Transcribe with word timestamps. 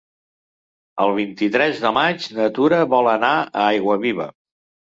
El 1.05 1.13
vint-i-tres 1.17 1.83
de 1.85 1.93
maig 1.99 2.27
na 2.39 2.49
Tura 2.57 2.81
vol 2.97 3.13
anar 3.15 3.33
a 3.45 3.69
Aiguaviva. 3.69 4.31